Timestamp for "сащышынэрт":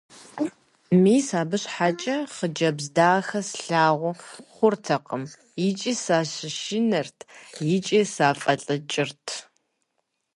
6.03-7.17